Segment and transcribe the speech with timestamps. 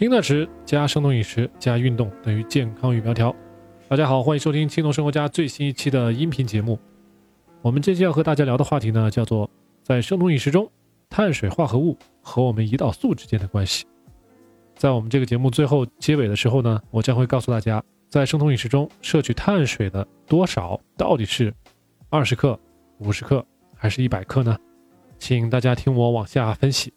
[0.00, 3.36] 轻的吃加生酮饮食加运动等于健康与苗条。
[3.86, 6.80] 大家好，欢迎收听轻松生活家最新一期的音频节目。
[7.60, 9.50] 我们这期要和大家聊的话题呢，叫做
[9.82, 10.66] 在生酮饮食中，
[11.10, 13.84] 碳水化合物和我们胰岛素之间的关系。
[14.74, 21.52] 在我们这个节目最后结尾的时候呢，我将会告诉大家，在生酮饮食中摄取碳水的多少到底是
[22.08, 22.58] 二十克、
[23.00, 23.44] 五十克
[23.76, 24.56] 还是一百克呢？
[25.18, 26.90] 请大家听我往下分析。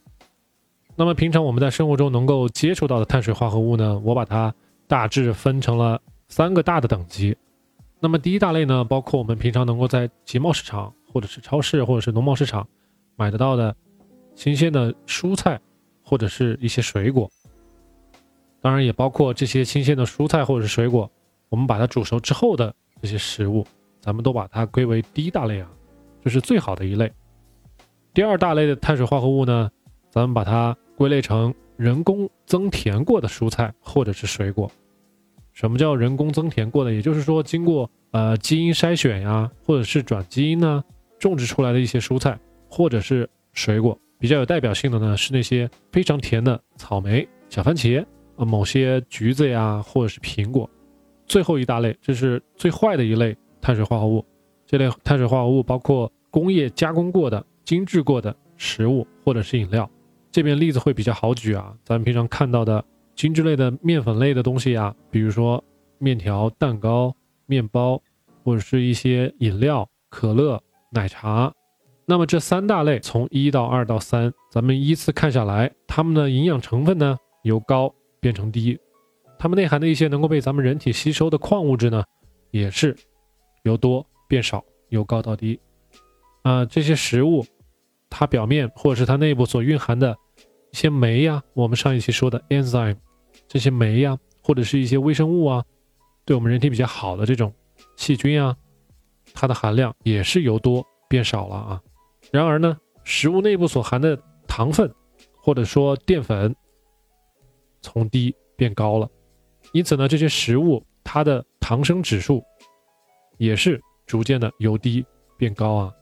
[0.95, 4.53] 那么平常我们在生活中能够接触到的碳水化合物呢，我把它
[4.87, 7.35] 大致分成了三个大的等级。
[7.99, 12.67] 那么第一大类呢，包括我们平常能够在集贸市场或者是超市或者是农贸市场
[13.15, 13.75] 买得到的
[14.35, 15.59] 新鲜的蔬菜
[16.03, 17.27] 或者是一些水果。
[18.61, 21.09] 当然也包括这些新鲜的蔬菜或者是水果，
[21.49, 22.71] 我们把它煮熟之后的
[23.01, 23.65] 这些食物，
[23.99, 25.67] 咱们都把它归为第一大类啊，
[26.23, 27.11] 这是最好的一类。
[28.13, 29.71] 第二大类的碳水化合物呢，
[30.11, 30.77] 咱们把它。
[30.95, 34.71] 归类成人工增甜过的蔬菜或者是水果。
[35.53, 36.93] 什么叫人工增甜过的？
[36.93, 40.83] 也就是说，经过呃基因筛选呀，或者是转基因呢，
[41.19, 43.97] 种植出来的一些蔬菜或者是水果。
[44.17, 48.03] 比较有代表性的呢，是那些非常甜的草莓、小番茄，
[48.37, 50.67] 呃，某些橘子呀，或者是苹果。
[51.25, 54.25] 最后一大类，这是最坏的一类碳水化合物。
[54.65, 59.87] 这类碳水化合物包括工业加工过的、精制过的食物或者是饮料。
[60.33, 65.63] 这边例子会比较好举啊，咱们平常看到的精致类的面粉类的东西呀，比如说
[65.99, 68.01] 面条、蛋糕、面包，
[68.43, 71.53] 或者是一些饮料、可乐、奶茶。
[72.07, 78.75] 那么这三大类从一到二到三，咱们依次看下来，它们的营养成分呢由高变成低，
[79.37, 82.03] 它们内含的一些能够被咱们人体吸收的矿物质呢，
[82.49, 82.97] 也是
[83.61, 85.59] 由多变少，由高到低。
[86.41, 87.45] 啊，这些食物。
[88.15, 90.15] 它表面或者是它内部所蕴含的
[90.73, 92.97] 一些酶呀，我们上一期说的 enzyme，
[93.47, 95.63] 这些酶呀，或者是一些微生物啊，
[96.25, 97.53] 对我们人体比较好的这种
[97.95, 98.57] 细菌啊，
[99.35, 101.81] 它的含量也是由多变少了啊。
[102.31, 104.91] 然而呢，食物内部所含的糖分
[105.39, 106.53] 或者说淀粉
[107.79, 109.07] 从低变高了，
[109.73, 112.43] 因此呢，这些食物它的糖生指数
[113.37, 115.05] 也是逐渐的由低
[115.37, 115.93] 变高啊。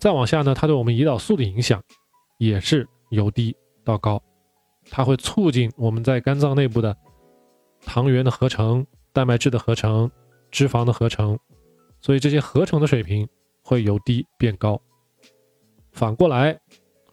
[0.00, 1.80] 再往下呢，它对我们胰岛素的影响
[2.38, 3.54] 也是由低
[3.90, 4.22] 到高，
[4.88, 6.96] 它会促进我们在肝脏内部的
[7.84, 10.08] 糖原的合成、蛋白质的合成、
[10.52, 11.36] 脂肪的合成，
[12.00, 13.28] 所以这些合成的水平
[13.62, 14.80] 会由低变高。
[15.90, 16.60] 反过来，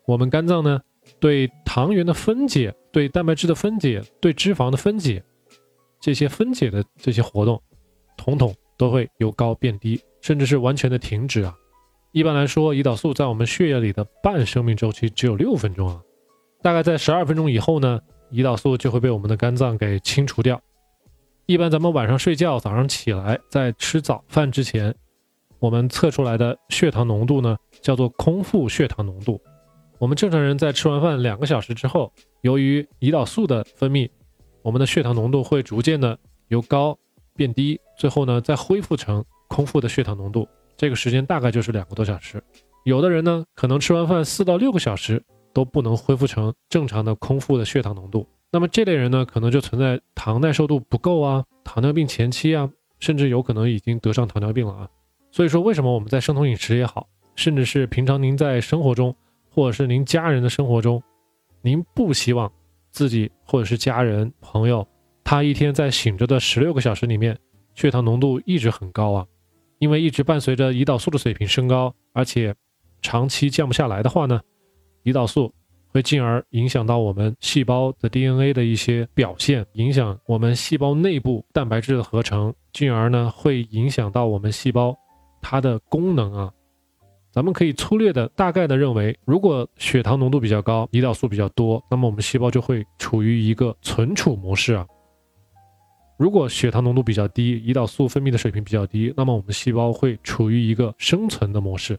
[0.05, 0.79] 我们肝脏呢，
[1.19, 5.23] 对糖原的分解、对蛋白质的分解、对脂肪的分解，
[5.99, 7.59] 这些分解的这些活动，
[8.15, 11.55] 统统都会由高变低，甚至是完全的停止啊。
[12.11, 16.01] 一般来说，胰岛素在我们血液里的半生命周期只有六分钟啊，
[16.61, 17.99] 大概在十二分钟以后呢，
[18.31, 20.59] 胰岛素就会被我们的肝脏给清除掉。
[21.45, 24.93] 一般咱们晚上睡觉，早上起来，在吃早饭之前，
[25.59, 29.41] 我们测出来的血糖浓度呢，叫做空腹血糖浓度。
[29.97, 34.09] 我们正常人在吃完饭两个小时之后，由于胰岛素的分泌，
[34.61, 36.17] 我们的血糖浓度会逐渐的
[36.49, 36.97] 由高
[37.35, 40.47] 变低，最后呢，再恢复成空腹的血糖浓度。
[40.75, 42.43] 这个时间大概就是两个多小时，
[42.83, 45.23] 有的人呢可能吃完饭四到六个小时
[45.57, 52.69] 都不能恢复成正常的空腹的血糖浓度，那么这类人呢可能就存在糖耐受度不够啊，糖尿病前期啊，
[52.99, 54.87] 甚至有可能已经得上糖尿病了啊。
[55.31, 59.15] 所以说，为什么我们在生酮饮食也好，甚至是平常您在生活中，
[59.49, 61.01] 或者是您家人的生活中，
[61.63, 62.51] 您不希望
[62.91, 64.87] 自己或者是家人朋友
[65.23, 67.35] 他一天在醒着的十六个小时里面
[67.73, 69.25] 血糖浓度一直很高啊？
[69.79, 72.53] 因为一直伴随着胰岛素的水平升高，而且
[73.01, 74.39] 长期降不下来的话呢，
[75.07, 75.53] 胰岛素
[75.87, 84.93] 会进而影响到我们细胞的 DNA 的一些表现，影响我们细胞内部蛋白质的合成，进而呢会影响到我们细胞
[85.41, 86.51] 它的功能啊。
[87.31, 94.85] 咱们可以粗略的、大概的认为，如果血糖浓度比较高，胰岛素比较多，那么我们细胞就会处于一个存储模式啊。
[96.17, 101.97] 如果血糖浓度比较低，胰岛素分泌的水平比较低，那么我们细胞会处于一个生存的模式，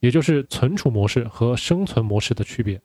[0.00, 2.80] 也就是存储模式和生存模式的区别。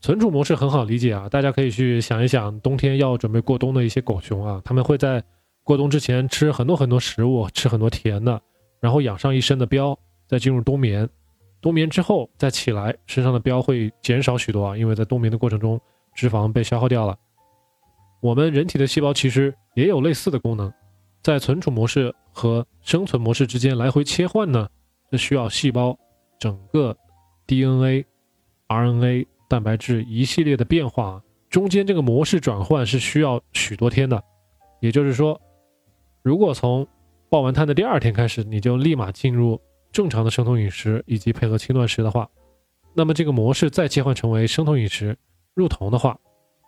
[0.00, 5.22] 存储模式很好理解啊，大家可以去想一想，冬天要准备过冬的一些狗熊啊，他们会在
[5.62, 8.40] 过冬之前吃很多很多食物，吃很多甜的，
[8.80, 9.94] 然后养上一身的膘，
[10.26, 11.08] 再进入冬眠。
[11.60, 15.78] 冬眠之后再起来，身上的膘会减少许多啊，因为在冬眠的过程中，
[16.14, 17.14] 脂肪被消耗掉了。
[18.22, 20.72] 我们人体的细胞其实也有类似的功能，
[21.22, 24.66] 在存储模式和生存模式之间来回切换呢，
[25.10, 25.98] 这需要细胞
[26.40, 26.96] 整个
[27.46, 28.04] DNA、
[28.66, 34.20] RNA、蛋白质一系列的变化中间这个模式转换是需要许多天的。
[34.80, 35.40] 也就是说，
[36.22, 36.86] 如果从
[37.28, 39.60] 爆完碳的第二天开始，你就立马进入
[39.92, 42.28] 正常的生酮饮食以及配合轻断食的话，
[42.94, 45.16] 那么这个模式再切换成为生酮饮食
[45.54, 46.18] 入酮的话，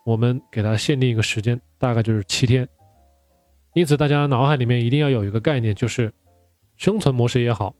[0.05, 2.69] 我们给它限定一个时间，大概就是七天。
[3.75, 6.13] 因此，大家脑海里面一定要有一个概念，就是
[6.77, 7.75] 生存模式也好，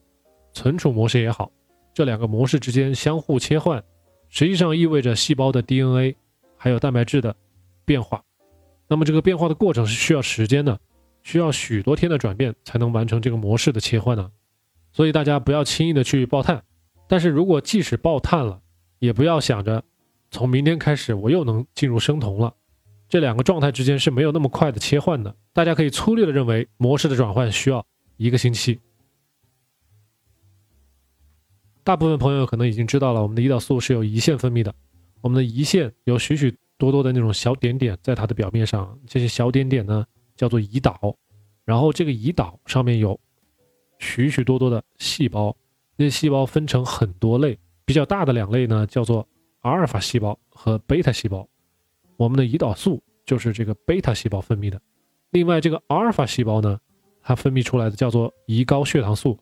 [0.55, 1.53] 存储模式也好，
[1.94, 3.83] 这两个模式之间相互切换，
[4.29, 6.17] 实际上意味着细胞的 DNA
[6.56, 7.37] 还有蛋白质的
[7.85, 8.23] 变化。
[8.89, 10.79] 那么这个变化的过程是需要时间的，
[11.23, 14.31] 需要许多天的转变才能完成这个模式的切换呢。
[14.93, 16.62] 所以大家不要轻易的去爆碳。
[17.09, 18.61] 但是如果即使爆碳了，
[18.99, 19.83] 也不要想着
[20.31, 22.55] 从明天开始我又能进入生酮了。
[23.09, 27.85] 这两个状态之间是没有那么快的切换的，大家可以粗略的认为模式的转换需要
[28.17, 28.81] 一个星期。
[31.84, 34.73] 大部分朋友可能已经知道了，我们的胰岛素是由胰腺分泌的，
[35.20, 40.06] 我们的胰腺有许许多多的那种小点点在它的表面上，这些小点点呢
[40.37, 41.17] 叫做胰岛，
[41.64, 43.19] 然后这个胰岛上面有
[43.99, 45.56] 许许多多的细胞，
[45.96, 49.26] 那些细胞分成很多类，比较大的两类呢叫做
[49.62, 51.46] 阿尔法细胞和贝塔细胞。
[52.17, 54.81] 我们的胰岛素就是这个贝塔细胞分泌的，
[55.31, 56.78] 另外这个阿尔法细胞呢，
[57.23, 59.37] 它分泌出来的叫做胰高血糖素，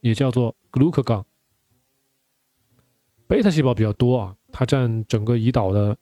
[0.00, 1.22] 也叫做 glucagon。
[3.28, 5.96] 贝塔细胞比较多啊，它占整个胰岛的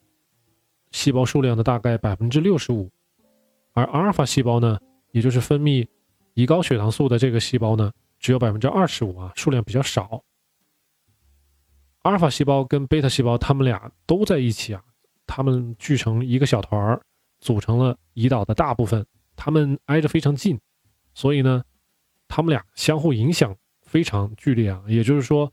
[0.93, 2.91] 细胞数量的大概百分之六十五，
[3.73, 4.79] 而阿尔法细胞呢，
[5.12, 5.87] 也就是分泌
[6.35, 10.23] 胰高血糖素的这个细胞呢，只有百分之二十五啊，数量比较少。
[12.03, 14.82] 阿尔法细胞跟贝塔细胞，它们俩都在一起啊。
[15.27, 17.00] 它们聚成一个小团儿，
[17.41, 19.05] 组成了胰岛的大部分。
[19.35, 20.61] 它们挨着非常近，
[21.15, 21.65] 所以呢，
[22.29, 24.85] 它们俩相互影响非常剧烈啊。
[24.87, 25.50] 也就是说，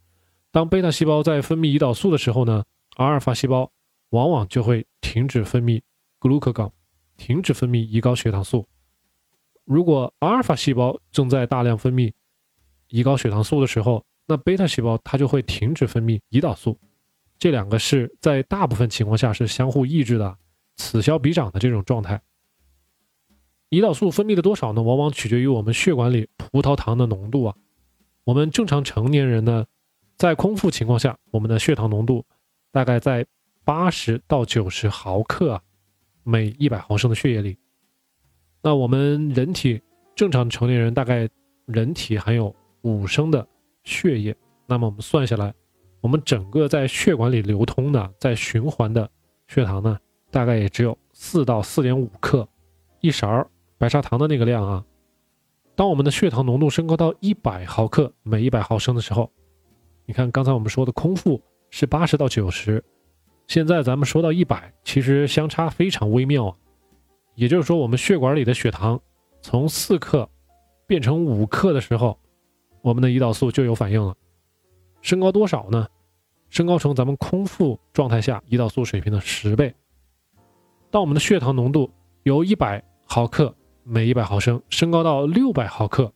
[0.52, 2.66] 当贝塔细胞在分泌胰岛素的时候呢，
[2.98, 3.72] 阿尔法细胞
[4.10, 5.82] 往往就会停止分泌
[6.20, 6.72] glucagon，
[7.16, 8.68] 停止分泌胰高血糖素。
[9.64, 12.12] 如果阿尔法细胞正在大量分泌
[12.90, 16.78] 胰高血糖素的时候，那贝塔细胞它就会停止分泌胰岛素。
[17.40, 20.38] 这两个是在大部分情况下是相互抑制的，
[20.76, 22.22] 此消彼长的这种状态。
[23.70, 24.82] 胰岛素分泌的多少呢？
[24.82, 27.56] 往往取决于我们血管里葡萄糖的浓度啊。
[28.26, 29.66] 我们正常成年人呢，
[30.22, 32.24] 在空腹情况下，我们的血糖浓度
[32.72, 33.26] 大概在
[33.66, 35.62] 八十到九十毫克啊，
[36.22, 37.58] 每一百毫升的血液里。
[38.62, 39.82] 那我们人体
[40.16, 41.28] 正常成年人大概
[41.66, 43.48] 人体含有五升的
[43.84, 44.36] 血液，
[44.68, 45.52] 那么我们算下来。
[46.02, 49.10] 我们整个在血管里流通的、在循环的
[49.48, 49.98] 血糖呢，
[50.30, 52.48] 大概也只有四到四点五克，
[53.00, 54.86] 一勺白砂糖的那个量啊。
[55.74, 59.32] 当我们的血糖浓度升高到一百毫克每一百毫升的时候，
[60.12, 62.84] 你看刚才我们说的空腹是八十到九十，
[63.48, 66.58] 现在咱们说到一百，其实相差非常微妙啊。
[67.36, 69.00] 也就是说，我们血管里的血糖
[69.42, 70.30] 从四克
[70.86, 72.20] 变成五克的时候，
[72.82, 74.14] 我们的胰岛素就有反应了。
[75.02, 75.88] 升高多少呢？
[76.50, 79.74] 升高成咱们空腹状态下胰岛素水平的十倍。
[80.90, 81.90] 当我们的血糖浓度
[82.24, 83.56] 由一百毫克
[83.86, 86.12] 每一百毫升升高到六百毫克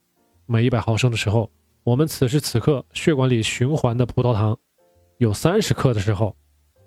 [0.46, 1.50] 每一百毫升的时候，
[1.86, 4.58] 我们此时此刻血管里循环的葡萄糖
[5.20, 6.36] 有三十克的时候，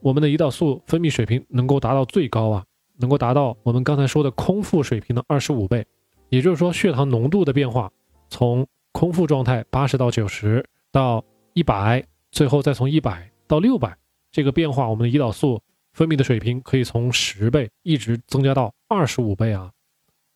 [0.01, 2.65] 我们的胰岛素分泌水平能够达到最高啊，
[2.99, 5.87] 能够达到我们刚才说的空腹水平的二十五倍。
[6.29, 7.91] 也就是说，血糖浓度的变化
[8.29, 10.63] 从空腹状态八十到九十
[10.93, 11.25] 到。
[11.55, 13.97] 一百，最后再从一百到六百，
[14.31, 15.61] 这个变化，我们的胰岛素
[15.93, 19.73] 分泌的水平可以从十倍一直增加到二十五倍啊！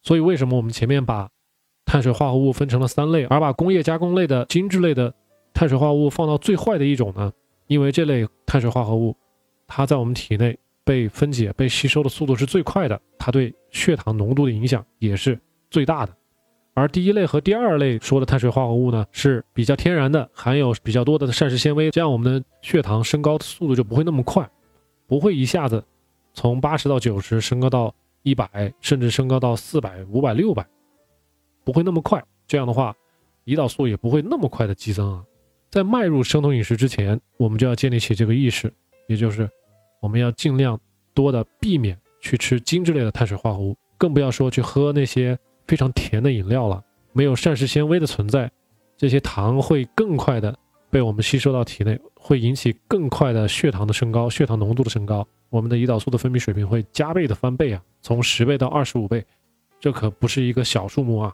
[0.02, 1.30] 所以为什么我们前面把
[1.92, 5.12] 碳水化合物分成了三类，而把工业加工类的精致类的
[5.52, 7.30] 碳水化合物放到最坏的一种呢？
[7.66, 9.14] 因为这类碳水化合物，
[9.66, 15.38] 它在我们体内被分解、被吸收的速度是最快的，它对血糖浓度的影响也是
[15.70, 16.16] 最大的。
[16.72, 24.48] 而第一类和第二类说的碳水化合物呢，是比较天然的，含有比较多的膳食纤维，这样我们的血糖升高的速度就不会那么快，
[25.06, 25.84] 不会一下子
[26.32, 30.66] 从八十到九十升高到一百，甚至升高到四百、五百、六百，
[31.64, 32.22] 不会那么快。
[32.46, 32.94] 这样的话，
[33.44, 35.24] 胰岛素也不会那么快的激增啊。
[35.70, 38.72] 在迈入生酮饮食之前，我们就要建立起这个意识，
[39.06, 39.48] 也就是
[40.00, 40.78] 我们要尽量
[41.14, 45.38] 多的避免去吃精致类的碳水化合物，更不要说去喝那些。
[45.68, 48.50] 非常甜的饮料了，没有膳食纤维的存在，
[48.96, 50.54] 这些糖会更快的
[50.90, 59.24] 被我们吸收到体内，会引起更快的血糖的升高，血糖浓度的升高，我们的胰岛素的分泌水平会加倍的翻倍啊，从十倍到二十五倍，
[59.80, 61.32] 这可不是一个小数目啊。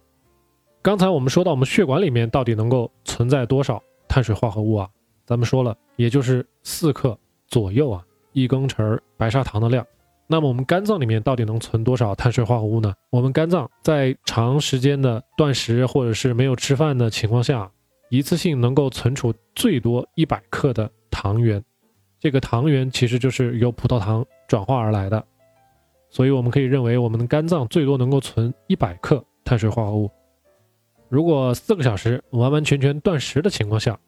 [0.80, 4.88] 刚才我们说到我们血管里面到底能够存在多少碳水化合物啊？
[5.26, 7.18] 咱们说了，也就是四克
[7.48, 9.84] 左右啊，一羹匙白砂糖的量。
[10.28, 12.94] 那么我们肝脏里面到底能存多少碳水化合物呢？
[13.10, 17.70] 我们肝脏在长时间的断食或者是没有吃饭的情况下，
[18.08, 21.62] 一次性能够存储最多一百克的糖原。
[22.20, 25.22] 这个糖原其实就是由葡萄糖转化而来的，
[26.08, 30.10] 所以我们可以认为我们的肝脏最多能够存一百克碳水化合物。
[31.08, 33.98] 如果四个小时完完全全断食的情况下，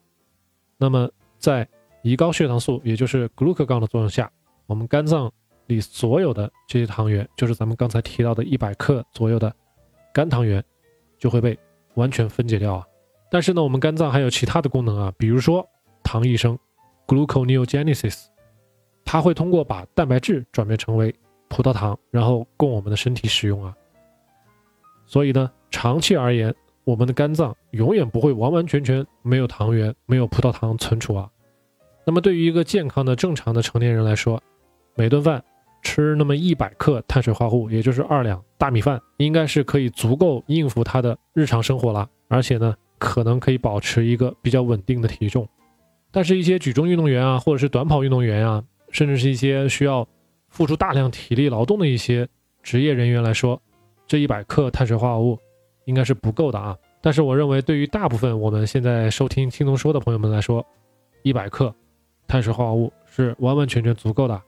[0.77, 1.67] 那么在
[2.03, 4.31] 胰高血糖素，也就是 glucagon 的作用下，
[4.67, 5.31] 我们肝脏
[5.67, 9.55] 里所有的这些糖原，就是咱们刚才提到的一百克左右的
[10.13, 10.63] 肝糖原，
[11.19, 11.59] 就会被
[11.95, 12.87] 完全分解掉啊。
[13.31, 15.67] 但是呢，我们肝脏还有其他的功能啊，比如说
[16.03, 16.59] 糖异生。
[17.07, 18.27] gluconeogenesis，
[19.05, 21.13] 它会通过把蛋白质转变成为
[21.49, 23.75] 葡萄糖，然后供我们的身体使用啊。
[25.07, 26.55] 所以呢，长期而言，
[26.85, 31.31] 我们的肝脏永远不会完完全全没有糖原、没有葡萄糖存储啊。
[32.05, 34.43] 那么对于一个健康的、正常的成年人来说，
[34.97, 35.43] 每顿饭
[35.83, 45.49] 吃那么一百克碳水化合物，也就是二两大米饭，应该是可以足够应付他的日常生活了，而且呢，可能可以保持一个比较稳定的体重。
[46.11, 50.07] 但是，一些举重运动员啊，或者是短跑运动员啊，甚至是一些需要
[50.49, 52.29] 付出大量体力劳动的一些
[52.63, 53.61] 职业人员来说，
[54.07, 55.39] 这一百克碳水化合物
[55.91, 56.75] 应该是不够的啊。
[57.03, 60.65] 但是，我认为对于大部分我们现在收听轻松说的朋友们来说，
[61.23, 61.75] 一百克
[62.27, 64.41] 碳水化合物是完完全全足够的。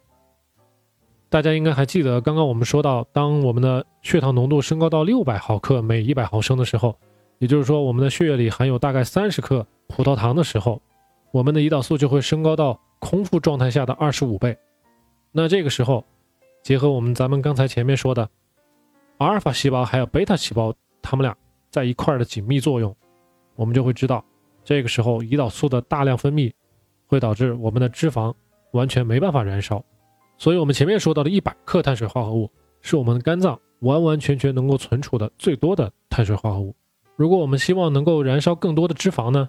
[1.29, 6.97] 大家应该还记得，刚刚我们说到，当我们的血糖浓度升高到六百毫克每一百毫升的时候，
[7.39, 10.81] 也就是说，我们的血液里含有大概三十克葡萄糖的时候。
[11.33, 14.55] 我们的胰岛素就会升高到空腹状态下的二十五倍。
[15.31, 16.05] 那这个时候，
[16.63, 18.29] 结合我们咱们刚才前面说的
[19.17, 21.37] 阿尔法细胞还有贝塔细胞，它们俩
[21.71, 22.95] 在一块儿的紧密作用，
[23.57, 24.25] 我们就会知道，
[24.65, 26.53] 这个时候胰岛素的大量分泌
[27.07, 28.33] 会导致我们的脂肪
[28.71, 29.85] 完全没办法燃烧。
[30.39, 36.75] 所以，我们前面说到的一百克碳水化合物是我们肝脏完完全全能够存储的最多的碳水化合物。
[37.17, 39.49] 如果我们希望能够燃烧更多的脂肪呢，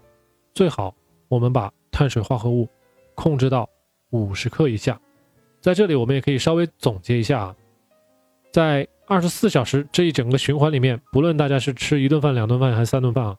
[0.54, 0.94] 最好。
[1.30, 2.70] 我们把碳水化合物
[3.16, 3.68] 控制到
[4.12, 5.02] 五十克以下，
[5.60, 7.56] 在这里我们也可以稍微总结一下啊，
[8.52, 13.38] 在二十四小时这一整个循环里面，不论大家是吃一顿饭、两顿饭还是三顿饭啊，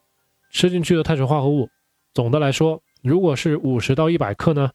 [0.50, 1.68] 吃进去的碳水化合物，
[2.12, 4.70] 总的来说，如果是五十到一百克呢，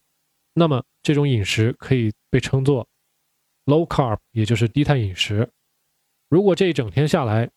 [0.53, 2.87] 那么这种饮食可以被称作
[3.65, 5.47] low carb，也就是低碳饮食。
[6.27, 7.49] 如果这一整天下来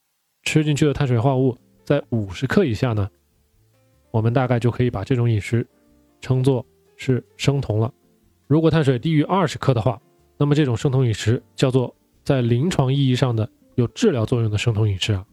[0.42, 3.08] 吃进去的碳水化合物在五十克以下呢？
[4.10, 5.66] 我们大概就可以把这种饮食
[6.20, 6.64] 称作
[6.98, 7.90] 是生酮了。
[8.46, 9.98] 如果碳水低于二十克的话，
[10.36, 15.25] 那么这种生酮饮食叫做在临床意义上的有治疗作用的生酮饮食啊。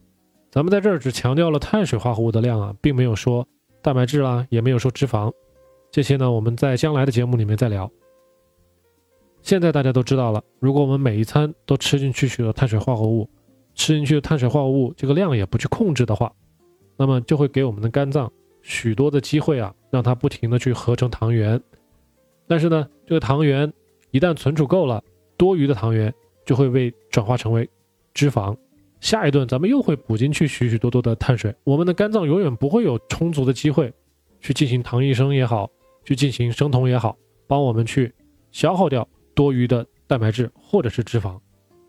[0.50, 3.46] 咱们在这儿只强调了碳水化合物的量啊，并没有说
[3.82, 5.32] 蛋白质啦，也没有说脂肪，
[5.90, 7.90] 这些呢我们在将来的节目里面再聊。
[9.42, 13.28] 现在大家都知道了，如果我们每一餐都吃进去许多碳水化合物，
[13.74, 16.32] 吃进去的碳水化合物这个量也不去控制的话，
[16.96, 18.30] 那么就会给我们的肝脏。
[18.62, 21.58] 许多的机会啊，让它不停的去合成糖原，
[22.46, 23.72] 但是呢，这个糖原
[24.10, 25.02] 一旦存储够了，
[25.38, 26.12] 多余的糖原
[26.44, 27.68] 就会被转化成为
[28.14, 28.56] 脂肪，
[29.00, 33.92] 下一顿咱们又会补进去许许多多的碳水，我们的肝脏永远不会有充足的机会
[34.40, 35.70] 去进行糖异生也好，
[36.04, 37.16] 去进行生酮也好，
[37.46, 38.12] 帮我们去
[38.52, 41.38] 消耗掉多余的蛋白质或者是脂肪。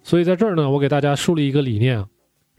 [0.04, 2.08] 所以在这儿呢，我给大家树立一个理念啊，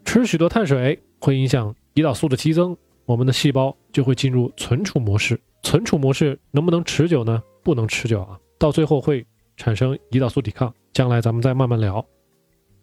[0.05, 2.77] 吃许多碳水会影响胰岛素的激增。
[3.05, 7.43] 我们的细胞就会进入存储模式，存储模式能不能持久呢？
[7.65, 10.73] 不能持久啊，到最后会产生胰岛素抵抗。
[10.93, 12.05] 将来咱们再慢慢聊。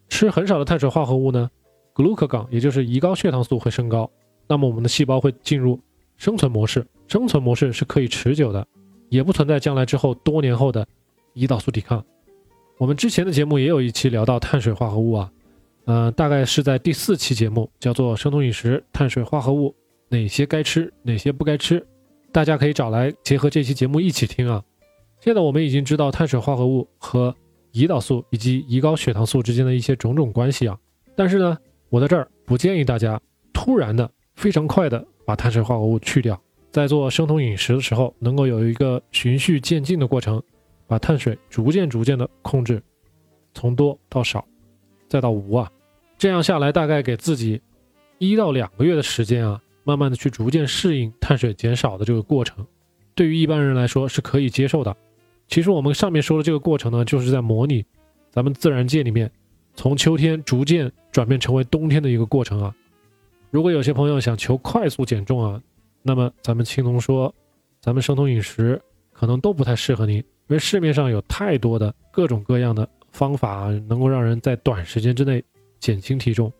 [0.08, 1.50] 吃很少的碳水化合物呢
[1.94, 4.10] ，glucagon 也就是胰高血糖素会升高，
[4.48, 5.78] 那么我们的细胞会进入
[6.16, 8.66] 生存模式，生存模式是可以持久的，
[9.08, 10.86] 也不存在将来之后多年后的
[11.34, 12.04] 胰岛素抵抗。
[12.78, 15.30] 我们之前的节目也有一期聊到碳水化合物啊，
[15.84, 19.74] 嗯，大概是在第四期节目，叫做生酮饮食碳水化合物。
[20.08, 21.86] 哪些该吃，哪些不该吃，
[22.32, 24.60] 大家可以找来结合这期节目一起听啊。
[25.20, 27.32] 现在我们已经知道碳水化合物和
[27.72, 30.78] 胰岛素以及胰高血糖素之间的一些种种关系啊。
[31.16, 31.56] 但是呢，
[31.88, 33.20] 我在这儿不建议大家
[33.52, 40.42] 突然的、非常快的把碳水化合物去掉，在做生酮饮食的时候，能够有一个循序渐进的过程，
[40.86, 42.82] 把碳水逐渐逐渐的控制，
[43.54, 44.44] 从多到少，
[45.08, 45.70] 再到无啊。
[46.18, 47.60] 这样下来，大概给自己
[48.18, 49.60] 一到两个月的时间啊。
[49.82, 52.64] 慢慢的去逐渐适应碳水减少的这个过程，
[53.14, 54.94] 对于一般人来说是可以接受的。
[55.50, 57.84] 其实我们上面说的这个过程呢，就是在模拟
[58.30, 59.30] 咱们自然界里面
[59.74, 62.74] 从秋天逐渐转变成为冬天的一个过程啊。
[63.50, 65.60] 如果有些朋友想求快速减重啊，
[66.02, 67.34] 那么咱们青铜说，
[67.80, 68.80] 咱们生酮饮食
[69.12, 75.42] 可能都不太适合您，因为市面上有太多的各种各样的方法能够让人在短时间之内
[75.80, 76.52] 减轻体重，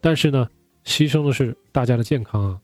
[0.00, 0.48] 但是呢，
[0.86, 2.58] 牺牲的是大家的健康啊。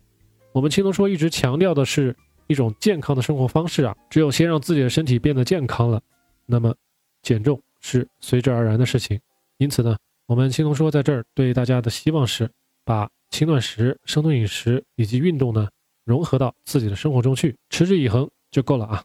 [0.52, 6.00] 我们青龙说一直强调的是一种健康的生活方式啊，只有先让自己的身体变得健康了，
[6.46, 6.74] 那么
[7.22, 9.18] 减重是随之而然的事情。
[9.58, 9.96] 因此呢，
[10.26, 12.50] 我们青龙说在这儿对大家的希望是
[12.84, 15.68] 把轻断食、生酮饮食以及运动呢
[16.04, 19.02] 融合到自己的生活中去，持之以恒就够了啊。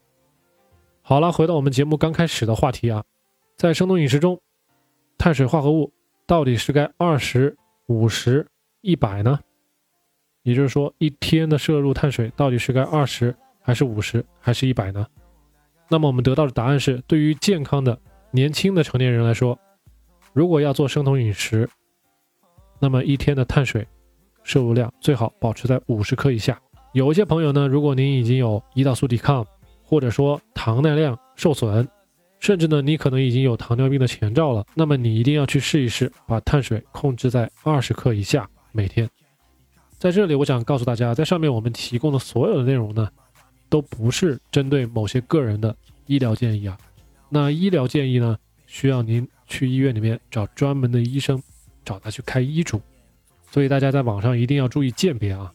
[1.02, 3.04] 好了，回到我们节目刚开始的话题啊，
[3.56, 4.40] 在生酮饮食中，
[5.18, 5.92] 碳水化合物
[6.28, 8.46] 到底是该二十五十
[8.82, 9.40] 一百呢？
[10.44, 15.06] 也就是说，一天的摄入碳水到底是该二十还是五十还是一百呢？
[15.90, 18.00] 那么我们得到的答案是，对于健康的
[18.32, 19.58] 年轻的成年人来说，
[20.34, 21.70] 如果要做生酮饮食，
[22.80, 23.86] 那么一天的碳水
[24.44, 26.60] 摄入量最好保持在五十克以下。
[26.94, 29.46] 有一些朋友呢，如果您已经有胰岛素抵抗，
[29.84, 31.88] 或者说糖耐量受损，
[32.40, 39.10] 甚至呢你可能已经有糖尿病的前兆了，那么你一定要去试一试，把碳水控制在二十克以下每天。
[40.00, 43.10] 在这里，我想告诉大家，在上面我们提供的所有的内容呢，
[43.68, 45.76] 都不是针对某些个人的
[46.06, 46.78] 医疗建议啊。
[47.28, 51.44] 那医疗建议呢，需要您去医院里面找专门的医生，
[51.84, 52.82] 找他去开医嘱。
[53.52, 55.52] 所以大家在网上一定要注意鉴别啊。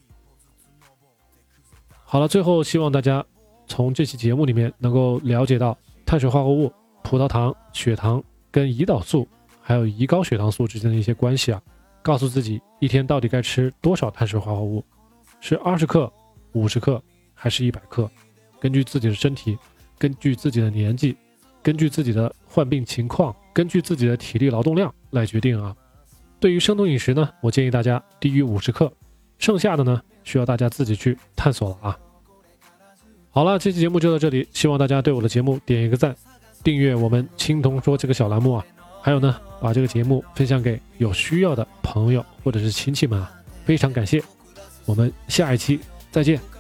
[2.05, 3.25] 好了，最后希望大家
[3.67, 6.71] 从这期节目里面能够了解到碳水化合物、
[7.03, 9.27] 葡萄糖、血糖跟胰岛素
[9.63, 11.63] 还有胰高血糖素之间的一些关系啊。
[12.05, 14.85] 告诉自己一天到底该吃多少碳水化合物，
[15.41, 16.13] 是二十克、
[16.53, 18.09] 五十克还是一百克？
[18.61, 19.57] 根据自己的身体，
[19.99, 21.17] 根据自己的年纪，
[21.63, 25.75] 根据自己的患病情况，根据自己的体力劳动量来决定啊。
[26.39, 28.93] 对于生酮饮食呢，我建议大家低于五十克，
[29.39, 31.99] 剩下的呢需要大家自己去探索了啊。
[33.31, 36.15] 好了，这期节目就到这里，希望大家对我的节目点一个赞，
[36.63, 38.65] 订阅我们青铜说这个小栏目啊。
[39.05, 43.31] 还有呢，把这个节目分享给有需要的朋友或者是亲戚们啊，
[43.67, 44.23] 非常感谢。
[44.87, 45.79] 我们下一期
[46.11, 46.54] 再见。